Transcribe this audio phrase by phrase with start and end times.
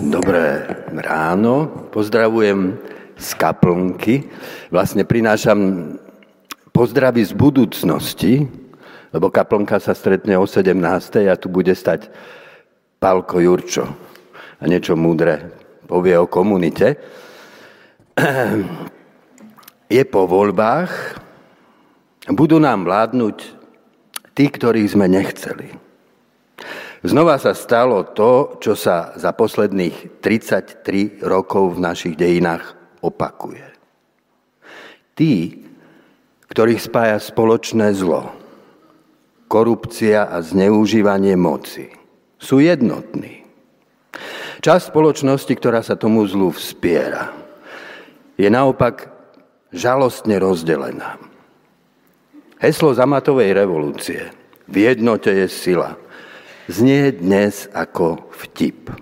[0.00, 0.64] Dobré
[0.96, 2.72] ráno, pozdravujem
[3.20, 4.24] z kaplnky.
[4.72, 5.92] Vlastne prinášam
[6.72, 8.48] pozdravy z budúcnosti,
[9.12, 10.72] lebo kaplnka sa stretne o 17.
[11.28, 12.08] a tu bude stať
[12.96, 13.84] Palko Jurčo
[14.56, 15.52] a niečo múdre
[15.84, 16.96] povie o komunite.
[20.00, 21.20] Je po voľbách,
[22.32, 23.36] budú nám vládnuť
[24.32, 25.89] tí, ktorých sme nechceli.
[27.00, 33.64] Znova sa stalo to, čo sa za posledných 33 rokov v našich dejinách opakuje.
[35.16, 35.64] Tí,
[36.52, 38.28] ktorých spája spoločné zlo,
[39.48, 41.88] korupcia a zneužívanie moci,
[42.36, 43.48] sú jednotní.
[44.60, 47.32] Časť spoločnosti, ktorá sa tomu zlu vspiera,
[48.36, 49.08] je naopak
[49.72, 51.16] žalostne rozdelená.
[52.60, 54.36] Heslo zamatovej revolúcie
[54.68, 55.96] v jednote je sila–
[56.70, 58.94] znie dnes ako vtip.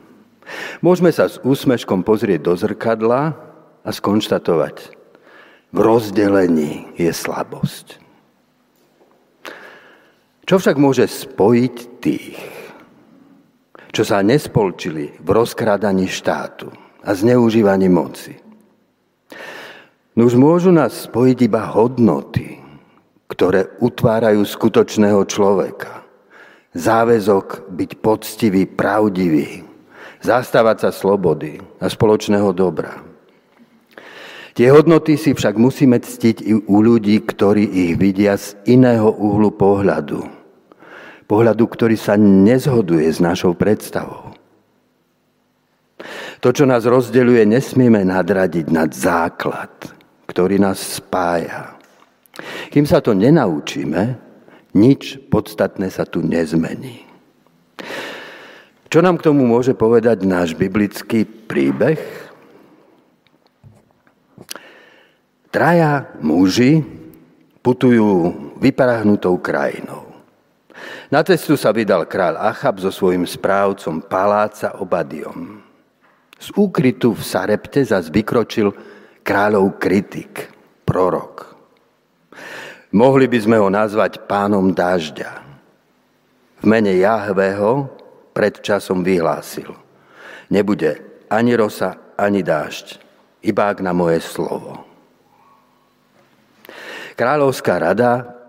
[0.80, 3.36] Môžeme sa s úsmeškom pozrieť do zrkadla
[3.84, 4.96] a skonštatovať,
[5.68, 8.00] v rozdelení je slabosť.
[10.48, 12.40] Čo však môže spojiť tých,
[13.92, 16.72] čo sa nespolčili v rozkrádaní štátu
[17.04, 18.32] a zneužívaní moci?
[20.16, 22.64] No už môžu nás spojiť iba hodnoty,
[23.28, 25.97] ktoré utvárajú skutočného človeka
[26.78, 29.66] záväzok byť poctivý, pravdivý,
[30.22, 33.02] zastávať sa slobody a spoločného dobra.
[34.54, 39.54] Tie hodnoty si však musíme ctiť i u ľudí, ktorí ich vidia z iného uhlu
[39.54, 40.26] pohľadu.
[41.30, 44.34] Pohľadu, ktorý sa nezhoduje s našou predstavou.
[46.42, 49.70] To, čo nás rozdeľuje, nesmieme nadradiť nad základ,
[50.26, 51.78] ktorý nás spája.
[52.70, 54.27] Kým sa to nenaučíme,
[54.78, 57.02] nič podstatné sa tu nezmení.
[58.88, 62.00] Čo nám k tomu môže povedať náš biblický príbeh?
[65.52, 66.80] Traja muži
[67.60, 68.32] putujú
[68.62, 70.08] vyprahnutou krajinou.
[71.08, 75.64] Na cestu sa vydal kráľ Achab so svojím správcom paláca Obadiom.
[76.36, 78.70] Z úkrytu v Sarepte zas vykročil
[79.24, 80.52] kráľov kritik,
[80.84, 81.47] prorok.
[82.88, 85.44] Mohli by sme ho nazvať pánom dažďa.
[86.58, 87.84] V mene Jahvého
[88.32, 89.68] pred časom vyhlásil.
[90.48, 92.96] Nebude ani rosa, ani dážď,
[93.44, 94.88] iba ak na moje slovo.
[97.12, 98.40] Kráľovská rada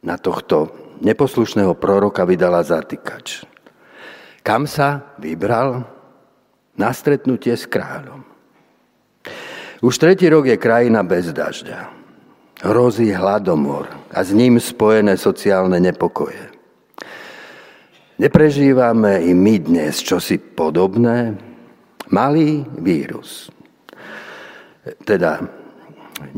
[0.00, 0.72] na tohto
[1.04, 3.44] neposlušného proroka vydala zatýkač.
[4.40, 5.84] Kam sa vybral?
[6.72, 8.24] Na stretnutie s kráľom.
[9.84, 12.01] Už tretí rok je krajina bez dažďa
[12.62, 16.54] hrozí hladomor a s ním spojené sociálne nepokoje.
[18.22, 21.34] Neprežívame i my dnes čosi podobné?
[22.14, 23.50] Malý vírus.
[25.02, 25.42] Teda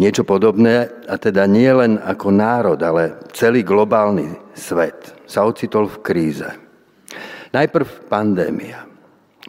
[0.00, 6.00] niečo podobné, a teda nie len ako národ, ale celý globálny svet sa ocitol v
[6.00, 6.48] kríze.
[7.52, 8.88] Najprv pandémia.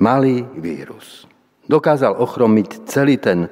[0.03, 1.24] Malý vírus.
[1.72, 3.47] Dokázal ochromiť celý ten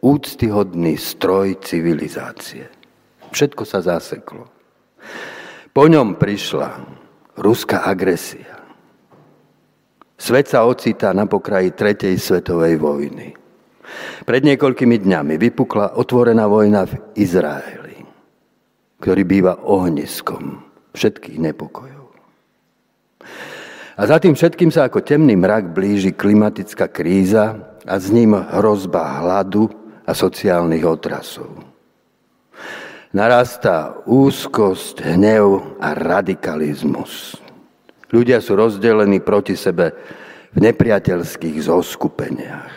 [0.00, 2.70] úctyhodný stroj civilizácie.
[3.30, 4.48] Všetko sa zaseklo.
[5.72, 6.70] Po ňom prišla
[7.38, 8.58] ruská agresia.
[10.18, 13.38] Svet sa ocitá na pokraji Tretej svetovej vojny.
[14.26, 18.02] Pred niekoľkými dňami vypukla otvorená vojna v Izraeli,
[18.98, 22.06] ktorý býva ohniskom všetkých nepokojov.
[23.98, 29.22] A za tým všetkým sa ako temný mrak blíži klimatická kríza a s ním hrozba
[29.22, 29.70] hladu
[30.08, 31.52] a sociálnych otrasov.
[33.12, 37.36] Narastá úzkosť, hnev a radikalizmus.
[38.08, 39.92] Ľudia sú rozdelení proti sebe
[40.52, 42.72] v nepriateľských zoskupeniach.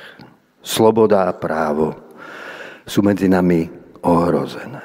[0.59, 1.95] Sloboda a právo
[2.83, 3.71] sú medzi nami
[4.03, 4.83] ohrozené.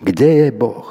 [0.00, 0.88] Kde je Boh?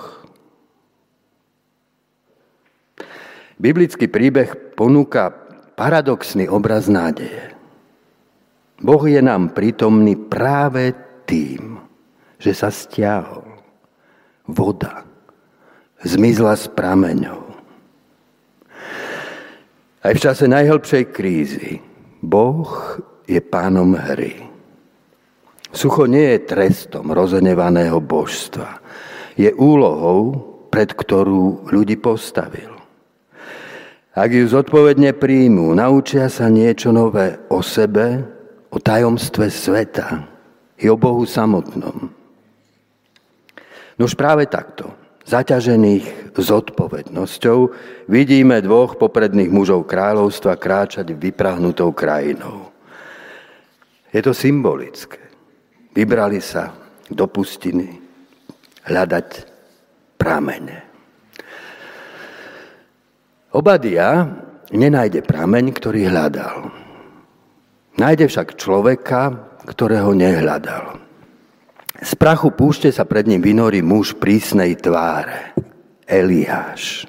[3.58, 5.30] Biblický príbeh ponúka
[5.78, 7.53] paradoxný obraz nádeje.
[8.84, 10.91] Boh je nám prítomný práve
[11.24, 11.80] tým,
[12.35, 13.47] že sa stiahol.
[14.44, 15.08] Voda
[16.03, 17.47] zmizla s prameňou.
[20.03, 21.80] Aj v čase najhlbšej krízy
[22.20, 24.52] Boh je pánom hry.
[25.72, 28.84] Sucho nie je trestom rozenevaného božstva.
[29.40, 30.36] Je úlohou,
[30.68, 32.70] pred ktorú ľudí postavil.
[34.14, 38.22] Ak ju zodpovedne príjmú, naučia sa niečo nové o sebe,
[38.73, 40.25] o tajomstve sveta
[40.81, 42.09] i o Bohu samotnom.
[43.93, 44.90] No už práve takto.
[45.23, 47.59] zaťažených zodpovednosťou,
[48.11, 52.75] vidíme dvoch popredných mužov kráľovstva kráčať vyprahnutou krajinou.
[54.11, 55.23] Je to symbolické.
[55.96, 56.76] Vybrali sa
[57.08, 58.03] do pustiny
[58.84, 59.29] hľadať
[60.19, 60.84] pramene.
[63.55, 64.28] Obadia
[64.76, 66.83] nenájde prameň, ktorý hľadal.
[68.03, 69.32] Nájde však človeka,
[69.64, 71.00] ktorého nehľadal.
[72.03, 75.55] Z prachu púšte sa pred ním vynorí muž prísnej tváre.
[76.03, 77.08] Eliáš.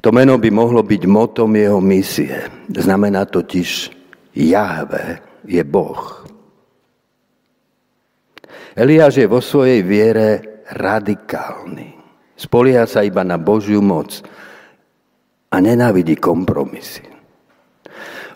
[0.00, 2.40] To meno by mohlo byť motom jeho misie.
[2.72, 3.92] Znamená totiž
[4.32, 6.24] Jahve je Boh.
[8.72, 12.00] Eliáš je vo svojej viere radikálny.
[12.32, 14.24] Spolieha sa iba na Božiu moc
[15.52, 17.15] a nenávidí kompromisy.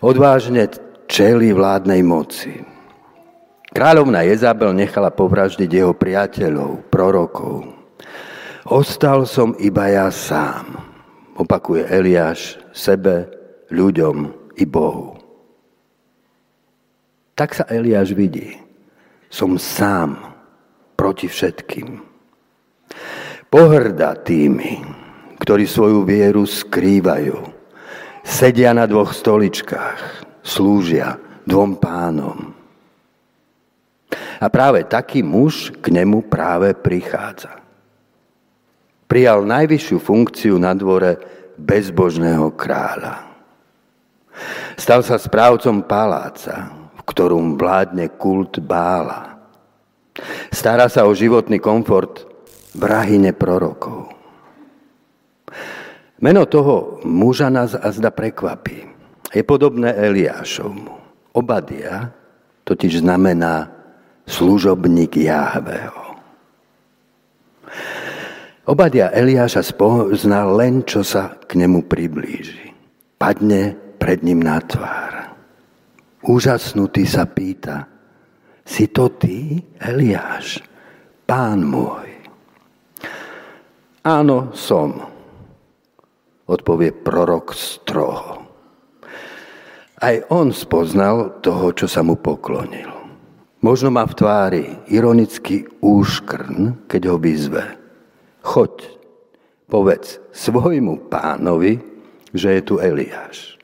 [0.01, 0.65] Odvážne
[1.05, 2.57] čeli vládnej moci.
[3.69, 7.69] Kráľovna Jezabel nechala povraždiť jeho priateľov, prorokov.
[8.65, 10.73] Ostal som iba ja sám,
[11.37, 13.29] opakuje Eliáš sebe,
[13.69, 15.21] ľuďom i Bohu.
[17.37, 18.57] Tak sa Eliáš vidí.
[19.29, 20.17] Som sám
[20.97, 22.01] proti všetkým.
[23.53, 24.81] Pohrda tými,
[25.37, 27.60] ktorí svoju vieru skrývajú.
[28.21, 32.53] Sedia na dvoch stoličkách, slúžia dvom pánom.
[34.41, 37.61] A práve taký muž k nemu práve prichádza.
[39.05, 41.19] Prijal najvyššiu funkciu na dvore
[41.59, 43.27] bezbožného kráľa.
[44.79, 49.37] Stal sa správcom paláca, v ktorom vládne kult Bála.
[50.49, 52.25] Stará sa o životný komfort
[52.73, 54.09] vrahine prorokov.
[56.21, 58.85] Meno toho muža nás azda prekvapí.
[59.33, 60.93] Je podobné Eliášovmu.
[61.33, 62.13] Obadia
[62.63, 63.73] totiž znamená
[64.29, 66.13] služobník Jahveho.
[68.69, 72.69] Obadia Eliáša spoznal len, čo sa k nemu priblíži.
[73.17, 75.33] Padne pred ním na tvár.
[76.21, 77.89] Úžasnutý sa pýta,
[78.61, 80.61] si to ty, Eliáš,
[81.25, 82.13] pán môj?
[84.05, 85.01] Áno, som,
[86.51, 88.43] odpovie prorok stroho.
[90.01, 92.91] Aj on spoznal toho, čo sa mu poklonil.
[93.63, 97.63] Možno má v tvári ironický úškrn, keď ho vyzve.
[98.43, 98.89] Choď,
[99.71, 101.79] povedz svojmu pánovi,
[102.35, 103.55] že je tu Eliáš.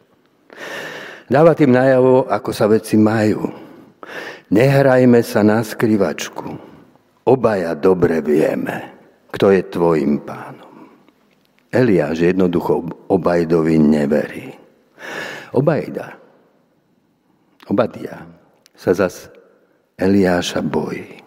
[1.28, 3.68] Dáva tým najavo, ako sa veci majú
[4.48, 6.56] Nehrajme sa na skrivačku.
[7.28, 8.96] Obaja dobre vieme,
[9.28, 10.67] kto je tvojim pánom.
[11.78, 14.50] Eliáš jednoducho Obajdovi neverí.
[15.54, 16.18] Obajda,
[17.70, 18.26] Obadia
[18.74, 19.30] sa zas
[19.94, 21.22] Eliáša bojí.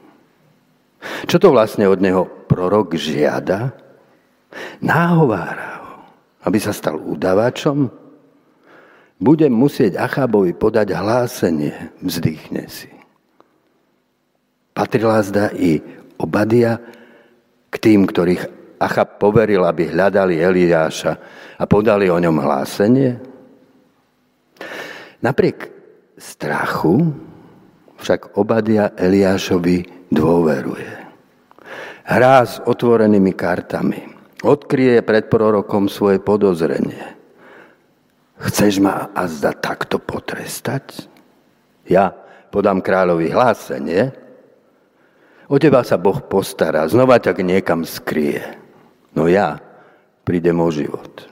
[1.30, 3.72] Čo to vlastne od neho prorok žiada?
[4.82, 5.94] Náhovára ho,
[6.44, 7.86] aby sa stal udavačom?
[9.20, 12.90] Budem musieť Achábovi podať hlásenie, vzdychne si.
[14.74, 15.78] Patrila zda i
[16.16, 16.80] Obadia
[17.68, 21.12] k tým, ktorých Achab poveril, aby hľadali Eliáša
[21.60, 23.12] a podali o ňom hlásenie?
[25.20, 25.68] Napriek
[26.16, 27.12] strachu
[28.00, 30.92] však Obadia Eliášovi dôveruje.
[32.08, 34.00] Hrá s otvorenými kartami.
[34.40, 37.20] Odkrie pred prorokom svoje podozrenie.
[38.40, 41.04] Chceš ma azda takto potrestať?
[41.84, 42.16] Ja
[42.48, 44.16] podám kráľovi hlásenie,
[45.50, 48.59] O teba sa Boh postará, znova ťa niekam skrie.
[49.14, 49.58] No ja
[50.22, 51.26] prídem o život.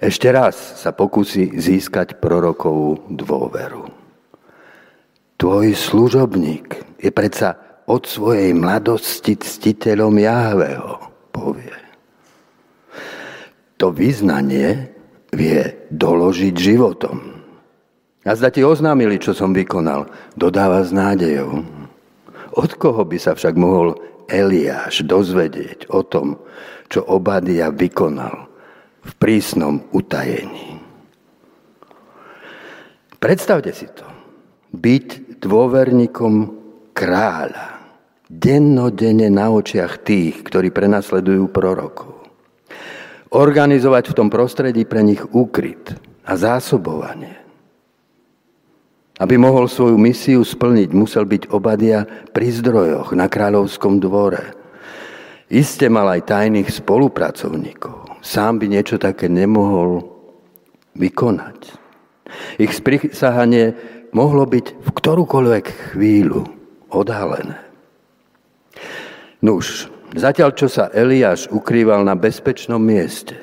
[0.00, 3.92] Ešte raz sa pokusí získať prorokovú dôveru.
[5.36, 11.00] Tvoj služobník je predsa od svojej mladosti ctiteľom Jahveho,
[11.32, 11.76] povie.
[13.80, 14.92] To vyznanie
[15.32, 17.16] vie doložiť životom.
[18.24, 21.79] A zda ti oznámili, čo som vykonal, dodáva s nádejou.
[22.56, 23.94] Od koho by sa však mohol
[24.26, 26.38] Eliáš dozvedieť o tom,
[26.90, 28.50] čo Obadia vykonal
[29.06, 30.78] v prísnom utajení?
[33.20, 34.06] Predstavte si to.
[34.70, 36.34] Byť dôverníkom
[36.96, 37.82] kráľa.
[38.30, 42.22] Dennodenne na očiach tých, ktorí prenasledujú prorokov.
[43.34, 47.49] Organizovať v tom prostredí pre nich úkryt a zásobovanie.
[49.20, 54.56] Aby mohol svoju misiu splniť, musel byť Obadia pri zdrojoch na kráľovskom dvore.
[55.52, 58.24] Iste mal aj tajných spolupracovníkov.
[58.24, 60.08] Sám by niečo také nemohol
[60.96, 61.76] vykonať.
[62.56, 63.76] Ich sprisahanie
[64.16, 66.46] mohlo byť v ktorúkoľvek chvíľu
[66.88, 67.60] odhalené.
[69.44, 73.36] Nuž, zatiaľ čo sa Eliáš ukrýval na bezpečnom mieste,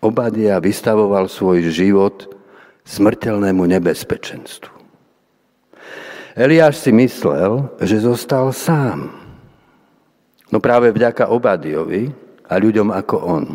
[0.00, 2.32] Obadia vystavoval svoj život
[2.88, 4.79] smrteľnému nebezpečenstvu.
[6.38, 9.10] Eliáš si myslel, že zostal sám.
[10.50, 12.10] No práve vďaka Obadiovi
[12.46, 13.46] a ľuďom ako on.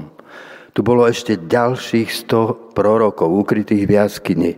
[0.75, 4.51] Tu bolo ešte ďalších sto prorokov ukrytých v jaskyni.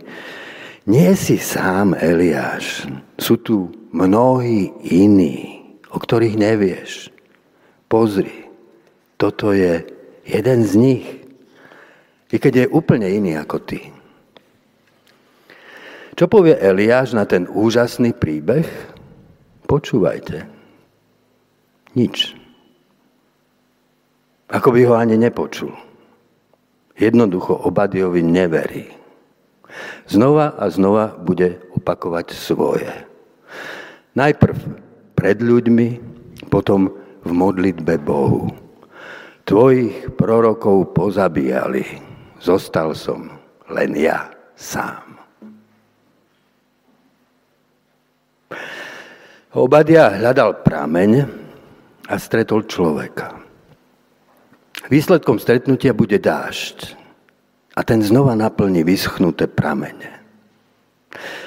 [0.90, 2.90] Nie si sám, Eliáš.
[3.20, 5.62] Sú tu mnohí iní,
[5.94, 7.14] o ktorých nevieš.
[7.86, 8.50] Pozri,
[9.14, 9.86] toto je
[10.26, 11.06] jeden z nich.
[12.28, 13.97] I keď je úplne iný ako ty.
[16.18, 18.66] Čo povie Eliáš na ten úžasný príbeh?
[19.70, 20.50] Počúvajte.
[21.94, 22.34] Nič.
[24.50, 25.70] Ako by ho ani nepočul.
[26.98, 28.90] Jednoducho Obadiovi neverí.
[30.10, 32.90] Znova a znova bude opakovať svoje.
[34.18, 34.58] Najprv
[35.14, 35.88] pred ľuďmi,
[36.50, 36.90] potom
[37.22, 38.50] v modlitbe Bohu.
[39.46, 41.86] Tvojich prorokov pozabíjali,
[42.42, 43.30] zostal som
[43.70, 45.07] len ja sám.
[49.56, 51.24] Obadia hľadal prameň
[52.04, 53.40] a stretol človeka.
[54.92, 56.92] Výsledkom stretnutia bude dážď
[57.72, 60.20] a ten znova naplní vyschnuté pramene.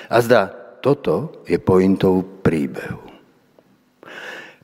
[0.09, 0.49] A zdá,
[0.81, 3.05] toto je pointou príbehu.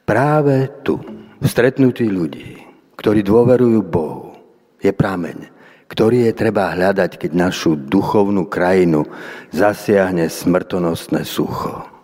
[0.01, 0.97] Práve tu,
[1.37, 2.57] v stretnutí ľudí,
[2.97, 4.33] ktorí dôverujú Bohu,
[4.81, 5.53] je prameň,
[5.85, 9.05] ktorý je treba hľadať, keď našu duchovnú krajinu
[9.53, 11.96] zasiahne smrtonosné sucho.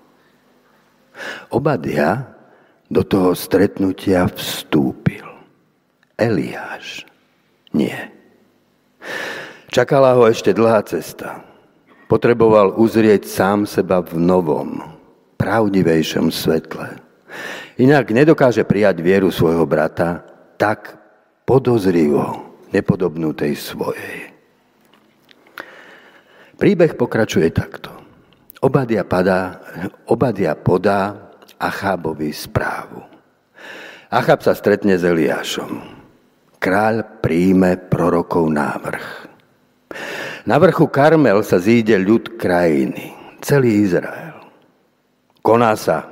[1.54, 2.34] Obadia
[2.90, 5.26] do toho stretnutia vstúpil.
[6.18, 7.10] Eliáš
[7.74, 7.98] nie.
[9.74, 11.42] Čakala ho ešte dlhá cesta.
[12.06, 14.78] Potreboval uzrieť sám seba v novom,
[15.42, 17.02] pravdivejšom svetle.
[17.82, 20.22] Inak nedokáže prijať vieru svojho brata
[20.62, 20.94] tak
[21.50, 24.30] podozrivo, nepodobnú tej svojej.
[26.54, 28.03] Príbeh pokračuje takto.
[28.64, 29.60] Obadia, padá,
[30.08, 33.04] Obadia podá Achábovi správu.
[34.08, 35.84] Achab sa stretne s Eliášom.
[36.64, 39.08] Kráľ príjme prorokov návrh.
[40.48, 43.12] Na vrchu Karmel sa zíde ľud krajiny,
[43.44, 44.48] celý Izrael.
[45.44, 46.08] Koná sa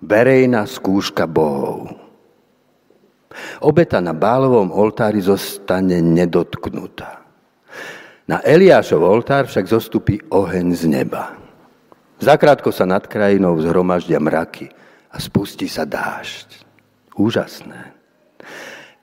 [0.00, 1.92] verejná skúška bohov.
[3.60, 7.28] Obeta na Bálovom oltári zostane nedotknutá.
[8.24, 11.47] Na Eliášov oltár však zostupí oheň z neba.
[12.18, 14.66] Zakrátko sa nad krajinou zhromaždia mraky
[15.14, 16.66] a spustí sa dážď.
[17.14, 17.94] Úžasné.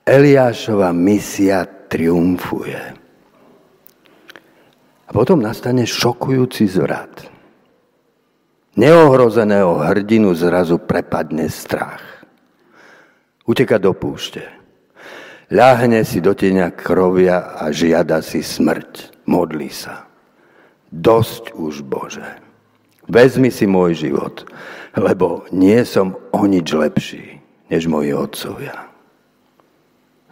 [0.04, 2.80] Eliášova misia triumfuje.
[5.06, 7.26] A potom nastane šokujúci zvrat.
[8.76, 12.04] Neohrozeného hrdinu zrazu prepadne strach.
[13.48, 14.44] Uteka do púšte.
[15.48, 19.24] Ľahne si do tieňa krovia a žiada si smrť.
[19.30, 20.04] Modlí sa.
[20.90, 22.45] Dosť už, Bože.
[23.06, 24.42] Vezmi si môj život,
[24.98, 27.38] lebo nie som o nič lepší,
[27.70, 28.90] než moji otcovia.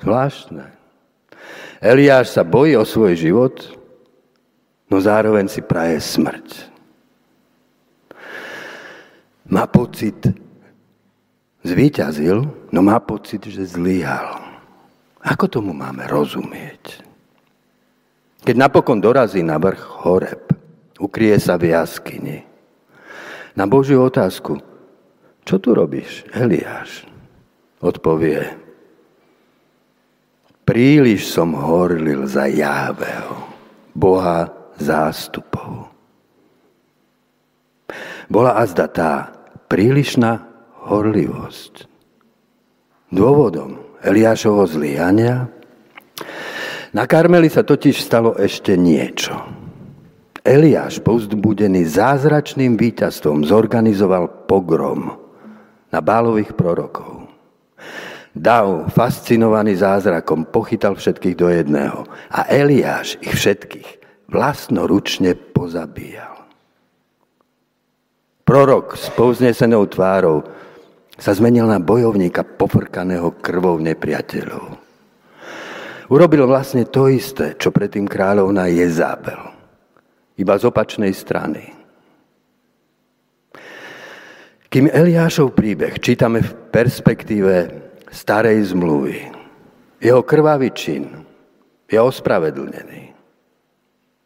[0.03, 0.75] Zvláštne.
[1.79, 3.55] Eliáš sa bojí o svoj život,
[4.91, 6.75] no zároveň si praje smrť.
[9.55, 10.19] Má pocit,
[11.63, 12.43] zvíťazil,
[12.75, 14.41] no má pocit, že zlyhal.
[15.23, 17.05] Ako tomu máme rozumieť?
[18.45, 20.45] Keď napokon dorazí na vrch Horeb,
[20.99, 22.54] ukrie sa v jaskyni
[23.55, 24.59] na Božiu otázku,
[25.47, 27.07] čo tu robíš, Eliáš?
[27.85, 28.49] Odpovie,
[30.65, 33.45] príliš som horlil za Jáveho,
[33.93, 34.49] Boha
[34.81, 35.93] zástupov.
[38.27, 39.13] Bola azda tá
[39.69, 40.49] prílišná
[40.89, 41.87] horlivosť.
[43.13, 45.47] Dôvodom Eliášovho zlyhania
[46.95, 49.64] na Karmeli sa totiž stalo ešte niečo.
[50.45, 55.17] Eliáš, povzbudený zázračným víťazstvom, zorganizoval pogrom
[55.89, 57.33] na bálových prorokov.
[58.37, 63.89] Dav, fascinovaný zázrakom, pochytal všetkých do jedného a Eliáš ich všetkých
[64.29, 66.45] vlastnoručne pozabíjal.
[68.45, 70.45] Prorok s povznesenou tvárou
[71.17, 74.77] sa zmenil na bojovníka pofrkaného krvou nepriateľov.
[76.13, 79.54] Urobil vlastne to isté, čo predtým kráľovna Jezábel
[80.35, 81.71] iba z opačnej strany.
[84.67, 87.55] Kým Eliášov príbeh čítame v perspektíve
[88.11, 89.31] starej zmluvy,
[90.03, 91.07] jeho krvavý čin
[91.87, 93.15] je ospravedlnený.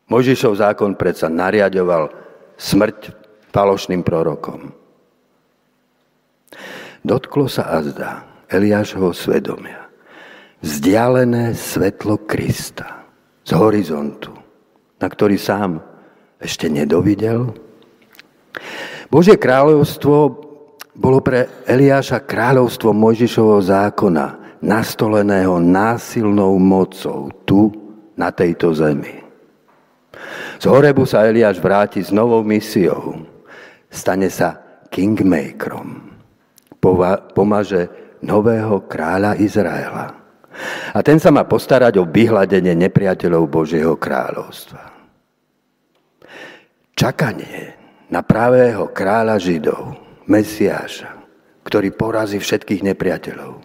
[0.08, 2.08] Možišov zákon predsa nariadoval
[2.56, 3.12] smrť
[3.52, 4.72] falošným prorokom.
[7.04, 9.84] Dotklo sa azda Eliášho svedomia.
[10.64, 13.04] Vzdialené svetlo Krista
[13.44, 14.32] z horizontu,
[14.98, 15.78] na ktorý sám
[16.38, 17.54] ešte nedovidel.
[19.10, 20.16] Božie kráľovstvo
[20.98, 27.70] bolo pre Eliáša kráľovstvo Mojžišovho zákona, nastoleného násilnou mocou tu,
[28.18, 29.22] na tejto zemi.
[30.58, 33.22] Z Horebu sa Eliáš vráti s novou misiou.
[33.86, 34.58] Stane sa
[34.90, 36.18] kingmakerom.
[37.30, 37.86] Pomaže
[38.18, 40.18] nového kráľa Izraela.
[40.90, 44.87] A ten sa má postarať o vyhľadenie nepriateľov Božieho kráľovstva.
[46.98, 47.78] Čakanie
[48.10, 49.94] na pravého kráľa Židov,
[50.26, 51.14] Mesiáša,
[51.62, 53.62] ktorý porazí všetkých nepriateľov,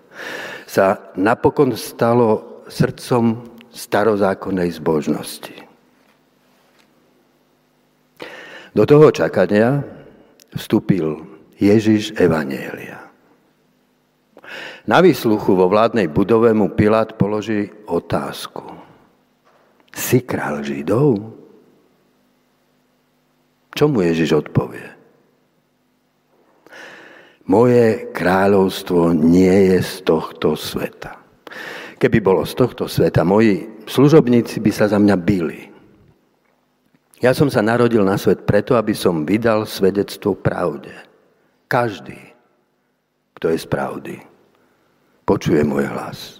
[0.69, 3.41] sa napokon stalo srdcom
[3.73, 5.65] starozákonnej zbožnosti.
[8.77, 9.81] Do toho čakania
[10.53, 11.25] vstúpil
[11.57, 13.01] Ježiš Evanielia.
[14.85, 18.77] Na výsluchu vo vládnej budove mu Pilát položí otázku.
[19.89, 21.42] Si král Židov?
[23.73, 24.85] Čo mu Ježiš odpovie?
[27.43, 31.19] Moje kráľovstvo nie je z tohto sveta.
[31.99, 35.67] Keby bolo z tohto sveta, moji služobníci by sa za mňa bili.
[37.19, 40.91] Ja som sa narodil na svet preto, aby som vydal svedectvo pravde.
[41.67, 42.19] Každý,
[43.39, 44.15] kto je z pravdy,
[45.23, 46.39] počuje môj hlas.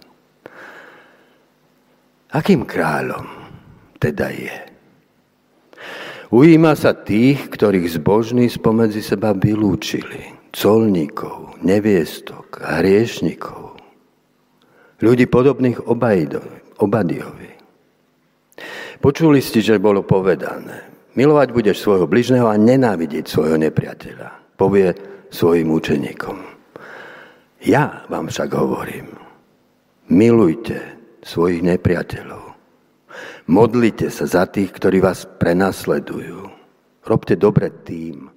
[2.36, 3.28] Akým kráľom
[4.00, 4.73] teda je?
[6.34, 10.34] Ujíma sa tých, ktorých zbožní spomedzi seba vylúčili.
[10.50, 13.78] Colníkov, neviestok a hriešnikov.
[14.98, 17.52] Ľudí podobných Obadiovi.
[18.98, 20.90] Počuli ste, že bolo povedané.
[21.14, 24.58] Milovať budeš svojho bližného a nenávidieť svojho nepriateľa.
[24.58, 24.90] Povie
[25.30, 26.38] svojim učeníkom.
[27.62, 29.14] Ja vám však hovorím.
[30.10, 30.82] Milujte
[31.22, 32.53] svojich nepriateľov
[33.48, 36.48] Modlite sa za tých, ktorí vás prenasledujú.
[37.04, 38.32] Robte dobre tým,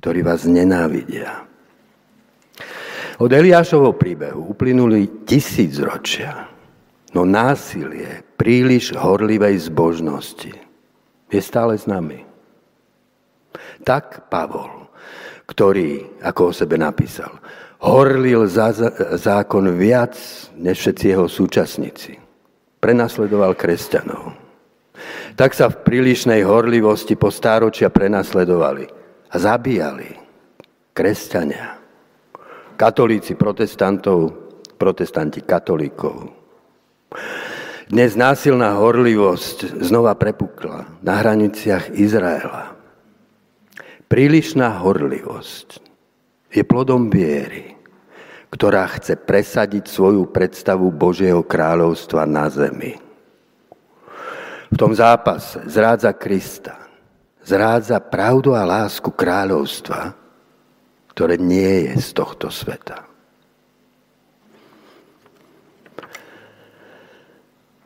[0.00, 1.44] ktorí vás nenávidia.
[3.18, 6.48] Od Eliášovho príbehu uplynuli tisíc ročia,
[7.12, 10.54] no násilie príliš horlivej zbožnosti
[11.28, 12.24] je stále s nami.
[13.84, 14.88] Tak Pavol,
[15.50, 17.36] ktorý, ako o sebe napísal,
[17.84, 18.72] horlil za
[19.18, 20.16] zákon viac
[20.56, 22.27] než všetci jeho súčasníci
[22.78, 24.34] prenasledoval kresťanov.
[25.38, 28.86] Tak sa v prílišnej horlivosti po stáročia prenasledovali
[29.30, 30.10] a zabíjali
[30.90, 31.78] kresťania,
[32.74, 34.34] katolíci protestantov,
[34.74, 36.34] protestanti katolíkov.
[37.88, 42.74] Dnes násilná horlivosť znova prepukla na hraniciach Izraela.
[44.10, 45.80] Prílišná horlivosť
[46.52, 47.77] je plodom viery
[48.48, 52.96] ktorá chce presadiť svoju predstavu Božieho kráľovstva na zemi.
[54.68, 56.76] V tom zápase zrádza Krista,
[57.44, 60.12] zrádza pravdu a lásku kráľovstva,
[61.12, 63.08] ktoré nie je z tohto sveta.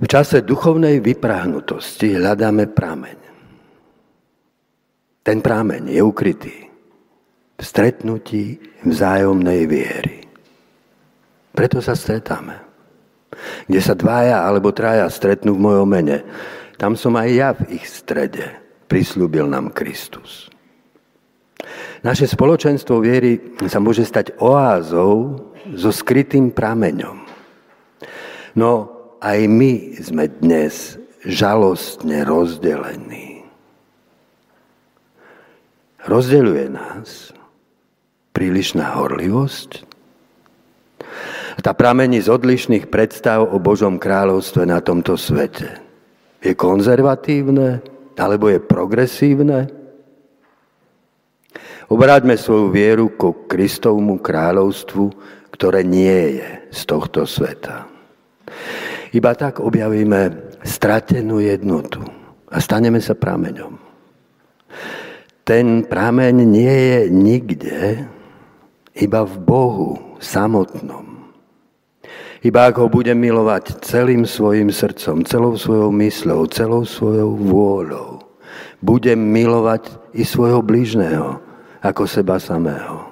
[0.03, 3.19] V čase duchovnej vyprahnutosti hľadáme prameň.
[5.23, 6.57] Ten prameň je ukrytý
[7.55, 10.22] v stretnutí vzájomnej viery.
[11.53, 12.65] Preto sa stretáme.
[13.69, 16.25] Kde sa dvaja alebo traja stretnú v mojom mene,
[16.77, 18.49] tam som aj ja v ich strede.
[18.89, 20.53] Prislúbil nám Kristus.
[22.03, 23.39] Naše spoločenstvo viery
[23.71, 25.39] sa môže stať oázou
[25.79, 27.23] so skrytým prameňom.
[28.59, 28.71] No
[29.23, 33.47] aj my sme dnes žalostne rozdelení.
[36.03, 37.31] Rozdeľuje nás
[38.35, 39.87] prílišná horlivosť,
[41.63, 45.79] tá pramení z odlišných predstav o Božom kráľovstve na tomto svete.
[46.43, 47.79] Je konzervatívne
[48.19, 49.71] alebo je progresívne?
[51.87, 55.05] Obráťme svoju vieru ku Kristovmu kráľovstvu,
[55.55, 57.87] ktoré nie je z tohto sveta.
[59.13, 62.03] Iba tak objavíme stratenú jednotu
[62.51, 63.77] a staneme sa prameňom.
[65.45, 67.79] Ten prameň nie je nikde,
[68.97, 71.12] iba v Bohu samotnom.
[72.43, 78.19] Iba ak ho budem milovať celým svojim srdcom, celou svojou mysľou, celou svojou vôľou,
[78.83, 81.39] budem milovať i svojho blížneho
[81.79, 83.07] ako seba samého.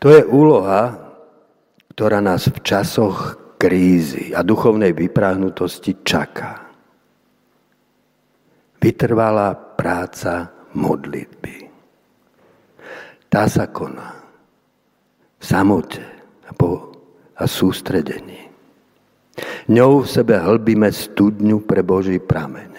[0.00, 0.96] To je úloha,
[1.92, 6.72] ktorá nás v časoch krízy a duchovnej vypráhnutosti čaká.
[8.80, 11.68] Vytrvalá práca modlitby.
[13.28, 14.24] Tá sa koná
[15.40, 16.04] v samote,
[16.44, 16.52] a
[17.42, 18.54] sústredení.
[19.66, 22.70] Ňou v sebe hlbíme studňu pre Boží prameň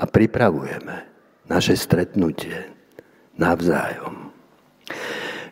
[0.00, 0.96] a pripravujeme
[1.44, 2.56] naše stretnutie
[3.36, 4.32] navzájom.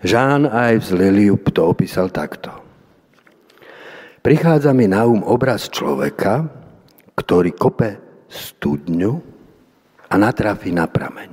[0.01, 2.53] Jean Ives Liliup to opísal takto.
[4.25, 6.49] Prichádza mi na um obraz človeka,
[7.13, 9.13] ktorý kope studňu
[10.09, 11.33] a natrafi na prameň.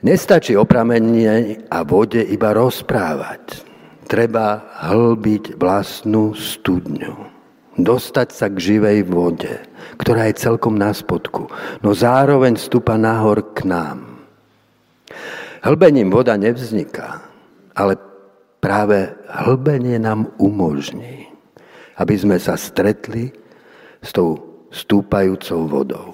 [0.00, 3.69] Nestačí o pramene a vode iba rozprávať
[4.10, 7.14] treba hlbiť vlastnú studňu.
[7.78, 9.54] Dostať sa k živej vode,
[10.02, 11.46] ktorá je celkom na spodku,
[11.80, 14.26] no zároveň stúpa nahor k nám.
[15.62, 17.22] Hlbením voda nevzniká,
[17.78, 17.94] ale
[18.58, 21.30] práve hlbenie nám umožní,
[21.94, 23.30] aby sme sa stretli
[24.02, 24.42] s tou
[24.74, 26.09] stúpajúcou vodou.